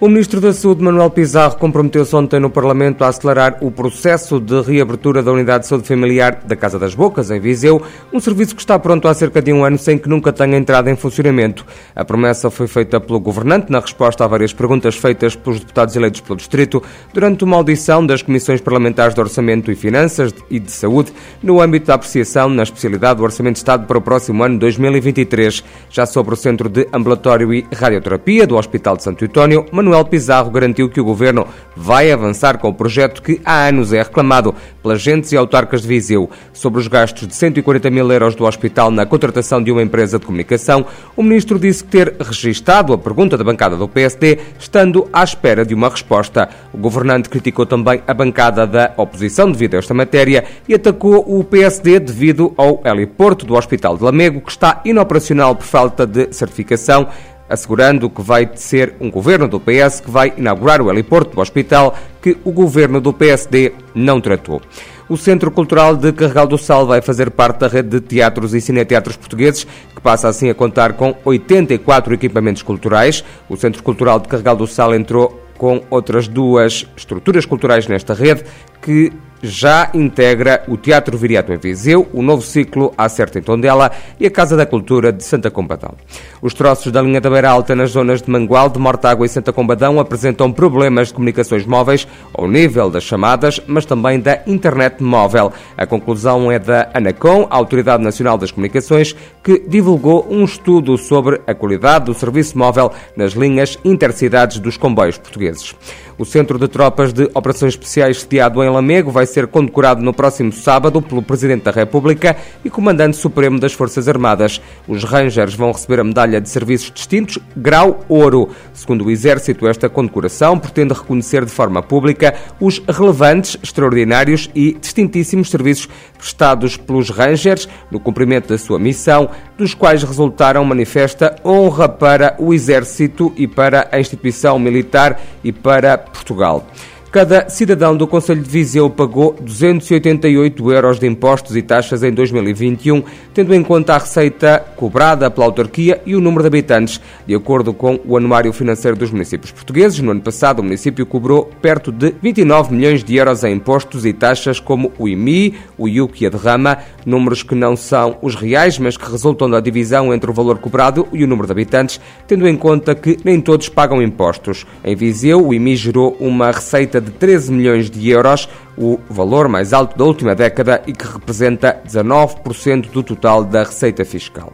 O 0.00 0.08
Ministro 0.08 0.40
da 0.40 0.52
Saúde, 0.52 0.82
Manuel 0.82 1.08
Pizarro, 1.08 1.56
comprometeu-se 1.56 2.14
ontem 2.16 2.40
no 2.40 2.50
Parlamento 2.50 3.04
a 3.04 3.08
acelerar 3.08 3.58
o 3.60 3.70
processo 3.70 4.40
de 4.40 4.60
reabertura 4.60 5.22
da 5.22 5.30
Unidade 5.30 5.62
de 5.62 5.68
Saúde 5.68 5.86
Familiar 5.86 6.40
da 6.44 6.56
Casa 6.56 6.80
das 6.80 6.96
Bocas, 6.96 7.30
em 7.30 7.38
Viseu, 7.38 7.80
um 8.12 8.18
serviço 8.18 8.56
que 8.56 8.60
está 8.60 8.76
pronto 8.76 9.06
há 9.06 9.14
cerca 9.14 9.40
de 9.40 9.52
um 9.52 9.64
ano 9.64 9.78
sem 9.78 9.96
que 9.96 10.08
nunca 10.08 10.32
tenha 10.32 10.56
entrado 10.56 10.90
em 10.90 10.96
funcionamento. 10.96 11.64
A 11.94 12.04
promessa 12.04 12.50
foi 12.50 12.66
feita 12.66 13.00
pelo 13.00 13.20
Governante 13.20 13.70
na 13.70 13.78
resposta 13.78 14.24
a 14.24 14.26
várias 14.26 14.52
perguntas 14.52 14.96
feitas 14.96 15.36
pelos 15.36 15.60
deputados 15.60 15.94
eleitos 15.94 16.20
pelo 16.20 16.36
Distrito 16.36 16.82
durante 17.12 17.44
uma 17.44 17.56
audição 17.56 18.04
das 18.04 18.20
Comissões 18.20 18.60
Parlamentares 18.60 19.14
de 19.14 19.20
Orçamento 19.20 19.70
e 19.70 19.76
Finanças 19.76 20.34
e 20.50 20.58
de 20.58 20.72
Saúde 20.72 21.12
no 21.40 21.60
âmbito 21.60 21.86
da 21.86 21.94
apreciação 21.94 22.50
na 22.50 22.64
especialidade 22.64 23.18
do 23.18 23.22
Orçamento 23.22 23.54
de 23.54 23.58
Estado 23.60 23.86
para 23.86 23.98
o 23.98 24.02
próximo 24.02 24.42
ano 24.42 24.58
2023. 24.58 25.62
Já 25.88 26.04
sobre 26.04 26.34
o 26.34 26.36
Centro 26.36 26.68
de 26.68 26.88
Ambulatório 26.92 27.54
e 27.54 27.64
Radioterapia 27.72 28.44
do 28.44 28.56
Hospital 28.56 28.96
de 28.96 29.04
Santo 29.04 29.24
António, 29.24 29.64
Manuel 29.84 30.06
Pizarro 30.06 30.50
garantiu 30.50 30.88
que 30.88 30.98
o 30.98 31.04
governo 31.04 31.46
vai 31.76 32.10
avançar 32.10 32.56
com 32.56 32.70
o 32.70 32.74
projeto 32.74 33.20
que 33.20 33.38
há 33.44 33.66
anos 33.66 33.92
é 33.92 34.02
reclamado 34.02 34.54
pelas 34.82 35.02
gentes 35.02 35.30
e 35.30 35.36
autarcas 35.36 35.82
de 35.82 35.88
Viseu. 35.88 36.30
Sobre 36.54 36.80
os 36.80 36.88
gastos 36.88 37.28
de 37.28 37.34
140 37.34 37.90
mil 37.90 38.10
euros 38.10 38.34
do 38.34 38.44
hospital 38.44 38.90
na 38.90 39.04
contratação 39.04 39.62
de 39.62 39.70
uma 39.70 39.82
empresa 39.82 40.18
de 40.18 40.24
comunicação, 40.24 40.86
o 41.14 41.22
ministro 41.22 41.58
disse 41.58 41.84
ter 41.84 42.16
registado 42.18 42.94
a 42.94 42.98
pergunta 42.98 43.36
da 43.36 43.44
bancada 43.44 43.76
do 43.76 43.86
PSD, 43.86 44.38
estando 44.58 45.06
à 45.12 45.22
espera 45.22 45.66
de 45.66 45.74
uma 45.74 45.90
resposta. 45.90 46.48
O 46.72 46.78
governante 46.78 47.28
criticou 47.28 47.66
também 47.66 48.02
a 48.06 48.14
bancada 48.14 48.66
da 48.66 48.94
oposição 48.96 49.52
devido 49.52 49.74
a 49.74 49.78
esta 49.78 49.92
matéria 49.92 50.44
e 50.66 50.74
atacou 50.74 51.18
o 51.26 51.44
PSD 51.44 52.00
devido 52.00 52.54
ao 52.56 52.80
heliporto 52.86 53.44
do 53.44 53.54
Hospital 53.54 53.98
de 53.98 54.04
Lamego, 54.04 54.40
que 54.40 54.50
está 54.50 54.80
inoperacional 54.86 55.54
por 55.54 55.66
falta 55.66 56.06
de 56.06 56.32
certificação 56.32 57.06
assegurando 57.54 58.10
que 58.10 58.20
vai 58.20 58.50
ser 58.54 58.94
um 59.00 59.10
governo 59.10 59.48
do 59.48 59.58
PS 59.58 60.00
que 60.00 60.10
vai 60.10 60.34
inaugurar 60.36 60.82
o 60.82 60.90
heliporto 60.90 61.34
do 61.34 61.40
hospital 61.40 61.96
que 62.20 62.36
o 62.44 62.52
governo 62.52 63.00
do 63.00 63.12
PSD 63.12 63.72
não 63.94 64.20
tratou. 64.20 64.60
O 65.08 65.16
Centro 65.16 65.50
Cultural 65.50 65.96
de 65.96 66.12
Carregal 66.12 66.46
do 66.46 66.56
Sal 66.56 66.86
vai 66.86 67.02
fazer 67.02 67.30
parte 67.30 67.58
da 67.58 67.68
rede 67.68 67.88
de 67.88 68.00
teatros 68.00 68.54
e 68.54 68.60
cineteatros 68.60 69.16
portugueses, 69.16 69.66
que 69.94 70.00
passa 70.00 70.28
assim 70.28 70.48
a 70.48 70.54
contar 70.54 70.94
com 70.94 71.14
84 71.24 72.14
equipamentos 72.14 72.62
culturais. 72.62 73.22
O 73.48 73.56
Centro 73.56 73.82
Cultural 73.82 74.18
de 74.18 74.28
Carregal 74.28 74.56
do 74.56 74.66
Sal 74.66 74.94
entrou 74.94 75.42
com 75.58 75.82
outras 75.90 76.26
duas 76.26 76.86
estruturas 76.96 77.44
culturais 77.44 77.86
nesta 77.86 78.14
rede, 78.14 78.44
que 78.80 79.12
já 79.44 79.90
integra 79.92 80.64
o 80.66 80.76
Teatro 80.76 81.18
Viriato 81.18 81.52
em 81.52 81.58
Viseu, 81.58 82.08
o 82.12 82.22
novo 82.22 82.42
ciclo 82.42 82.94
Acerta 82.96 83.38
em 83.38 83.42
Tondela 83.42 83.90
e 84.18 84.26
a 84.26 84.30
Casa 84.30 84.56
da 84.56 84.64
Cultura 84.64 85.12
de 85.12 85.22
Santa 85.22 85.50
Combadão. 85.50 85.94
Os 86.40 86.54
troços 86.54 86.90
da 86.90 87.02
linha 87.02 87.20
da 87.20 87.28
Beira 87.28 87.50
Alta 87.50 87.74
nas 87.74 87.90
zonas 87.90 88.22
de 88.22 88.30
Mangual, 88.30 88.68
de 88.68 88.78
Mortágua 88.78 89.26
e 89.26 89.28
Santa 89.28 89.52
Combadão 89.52 90.00
apresentam 90.00 90.50
problemas 90.50 91.08
de 91.08 91.14
comunicações 91.14 91.66
móveis 91.66 92.08
ao 92.32 92.48
nível 92.48 92.88
das 92.88 93.04
chamadas, 93.04 93.60
mas 93.66 93.84
também 93.84 94.18
da 94.18 94.40
internet 94.46 95.02
móvel. 95.02 95.52
A 95.76 95.86
conclusão 95.86 96.50
é 96.50 96.58
da 96.58 96.90
ANACOM, 96.94 97.46
a 97.50 97.56
Autoridade 97.56 98.02
Nacional 98.02 98.38
das 98.38 98.50
Comunicações, 98.50 99.14
que 99.42 99.58
divulgou 99.68 100.26
um 100.30 100.44
estudo 100.44 100.96
sobre 100.96 101.40
a 101.46 101.54
qualidade 101.54 102.06
do 102.06 102.14
serviço 102.14 102.56
móvel 102.56 102.92
nas 103.16 103.32
linhas 103.32 103.78
intercidades 103.84 104.58
dos 104.58 104.76
comboios 104.76 105.18
portugueses. 105.18 105.74
O 106.16 106.24
Centro 106.24 106.60
de 106.60 106.68
Tropas 106.68 107.12
de 107.12 107.28
Operações 107.34 107.72
Especiais 107.72 108.20
sediado 108.20 108.62
em 108.62 108.68
Lamego 108.68 109.10
vai 109.10 109.26
ser 109.26 109.48
condecorado 109.48 110.00
no 110.00 110.14
próximo 110.14 110.52
sábado 110.52 111.02
pelo 111.02 111.22
Presidente 111.22 111.64
da 111.64 111.72
República 111.72 112.36
e 112.64 112.70
Comandante 112.70 113.16
Supremo 113.16 113.58
das 113.58 113.72
Forças 113.72 114.06
Armadas. 114.06 114.60
Os 114.86 115.02
Rangers 115.02 115.54
vão 115.54 115.72
receber 115.72 115.98
a 115.98 116.04
medalha 116.04 116.40
de 116.40 116.48
serviços 116.48 116.92
distintos 116.92 117.40
grau 117.56 118.04
ouro. 118.08 118.48
Segundo 118.72 119.06
o 119.06 119.10
Exército, 119.10 119.66
esta 119.66 119.88
condecoração 119.88 120.56
pretende 120.56 120.94
reconhecer 120.94 121.44
de 121.44 121.50
forma 121.50 121.82
pública 121.82 122.34
os 122.60 122.80
relevantes, 122.88 123.58
extraordinários 123.60 124.48
e 124.54 124.74
distintíssimos 124.74 125.50
serviços 125.50 125.88
prestados 126.16 126.76
pelos 126.76 127.10
Rangers 127.10 127.68
no 127.90 127.98
cumprimento 127.98 128.50
da 128.50 128.58
sua 128.58 128.78
missão, 128.78 129.28
dos 129.58 129.74
quais 129.74 130.04
resultaram 130.04 130.64
manifesta 130.64 131.34
honra 131.44 131.88
para 131.88 132.36
o 132.38 132.54
Exército 132.54 133.32
e 133.36 133.48
para 133.48 133.88
a 133.90 133.98
instituição 133.98 134.58
militar 134.60 135.20
e 135.42 135.52
para 135.52 136.03
Portugal. 136.12 136.66
Cada 137.14 137.48
cidadão 137.48 137.96
do 137.96 138.08
Conselho 138.08 138.42
de 138.42 138.50
Viseu 138.50 138.90
pagou 138.90 139.36
288 139.40 140.72
euros 140.72 140.98
de 140.98 141.06
impostos 141.06 141.54
e 141.54 141.62
taxas 141.62 142.02
em 142.02 142.10
2021, 142.10 143.04
tendo 143.32 143.54
em 143.54 143.62
conta 143.62 143.94
a 143.94 143.98
receita 143.98 144.58
cobrada 144.74 145.30
pela 145.30 145.46
autarquia 145.46 146.02
e 146.04 146.16
o 146.16 146.20
número 146.20 146.42
de 146.42 146.48
habitantes. 146.48 147.00
De 147.24 147.32
acordo 147.32 147.72
com 147.72 148.00
o 148.04 148.16
Anuário 148.16 148.52
Financeiro 148.52 148.96
dos 148.96 149.12
Municípios 149.12 149.52
Portugueses, 149.52 150.00
no 150.00 150.10
ano 150.10 150.22
passado 150.22 150.58
o 150.58 150.64
município 150.64 151.06
cobrou 151.06 151.48
perto 151.62 151.92
de 151.92 152.12
29 152.20 152.74
milhões 152.74 153.04
de 153.04 153.14
euros 153.14 153.44
em 153.44 153.54
impostos 153.54 154.04
e 154.04 154.12
taxas 154.12 154.58
como 154.58 154.90
o 154.98 155.08
IMI, 155.08 155.54
o 155.78 155.86
IUC 155.86 156.24
e 156.24 156.26
a 156.26 156.30
derrama, 156.30 156.78
números 157.06 157.44
que 157.44 157.54
não 157.54 157.76
são 157.76 158.18
os 158.22 158.34
reais, 158.34 158.76
mas 158.76 158.96
que 158.96 159.08
resultam 159.08 159.48
da 159.48 159.60
divisão 159.60 160.12
entre 160.12 160.28
o 160.28 160.34
valor 160.34 160.58
cobrado 160.58 161.06
e 161.12 161.22
o 161.22 161.28
número 161.28 161.46
de 161.46 161.52
habitantes, 161.52 162.00
tendo 162.26 162.48
em 162.48 162.56
conta 162.56 162.92
que 162.92 163.16
nem 163.24 163.40
todos 163.40 163.68
pagam 163.68 164.02
impostos. 164.02 164.66
Em 164.84 164.96
Viseu, 164.96 165.46
o 165.46 165.54
IMI 165.54 165.76
gerou 165.76 166.16
uma 166.18 166.50
receita 166.50 167.03
de 167.04 167.12
13 167.12 167.52
milhões 167.52 167.90
de 167.90 168.10
euros, 168.10 168.48
o 168.76 168.98
valor 169.08 169.48
mais 169.48 169.72
alto 169.72 169.96
da 169.96 170.04
última 170.04 170.34
década 170.34 170.82
e 170.86 170.92
que 170.92 171.06
representa 171.06 171.80
19% 171.86 172.90
do 172.90 173.02
total 173.02 173.44
da 173.44 173.62
receita 173.62 174.04
fiscal. 174.04 174.52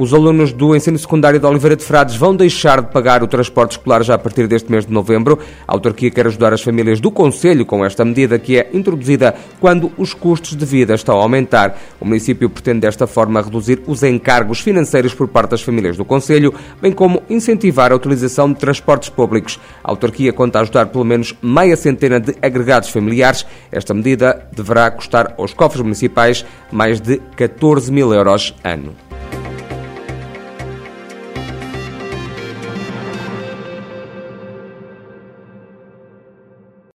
Os 0.00 0.14
alunos 0.14 0.50
do 0.50 0.74
ensino 0.74 0.98
secundário 0.98 1.38
de 1.38 1.44
Oliveira 1.44 1.76
de 1.76 1.84
Frades 1.84 2.16
vão 2.16 2.34
deixar 2.34 2.80
de 2.80 2.90
pagar 2.90 3.22
o 3.22 3.26
transporte 3.26 3.72
escolar 3.72 4.02
já 4.02 4.14
a 4.14 4.18
partir 4.18 4.48
deste 4.48 4.72
mês 4.72 4.86
de 4.86 4.92
novembro. 4.94 5.38
A 5.68 5.74
autarquia 5.74 6.10
quer 6.10 6.26
ajudar 6.26 6.54
as 6.54 6.62
famílias 6.62 7.00
do 7.00 7.10
Conselho 7.10 7.66
com 7.66 7.84
esta 7.84 8.02
medida 8.02 8.38
que 8.38 8.56
é 8.56 8.70
introduzida 8.72 9.34
quando 9.60 9.92
os 9.98 10.14
custos 10.14 10.56
de 10.56 10.64
vida 10.64 10.94
estão 10.94 11.18
a 11.18 11.22
aumentar. 11.22 11.78
O 12.00 12.06
município 12.06 12.48
pretende 12.48 12.80
desta 12.80 13.06
forma 13.06 13.42
reduzir 13.42 13.82
os 13.86 14.02
encargos 14.02 14.60
financeiros 14.60 15.12
por 15.12 15.28
parte 15.28 15.50
das 15.50 15.60
famílias 15.60 15.98
do 15.98 16.04
Conselho, 16.06 16.54
bem 16.80 16.92
como 16.92 17.22
incentivar 17.28 17.92
a 17.92 17.96
utilização 17.96 18.50
de 18.50 18.58
transportes 18.58 19.10
públicos. 19.10 19.60
A 19.84 19.90
autarquia 19.90 20.32
conta 20.32 20.60
ajudar 20.60 20.86
pelo 20.86 21.04
menos 21.04 21.34
meia 21.42 21.76
centena 21.76 22.18
de 22.18 22.34
agregados 22.40 22.88
familiares. 22.88 23.44
Esta 23.70 23.92
medida 23.92 24.48
deverá 24.50 24.90
custar 24.90 25.34
aos 25.36 25.52
cofres 25.52 25.82
municipais 25.82 26.42
mais 26.72 27.02
de 27.02 27.18
14 27.36 27.92
mil 27.92 28.14
euros 28.14 28.54
ano. 28.64 29.09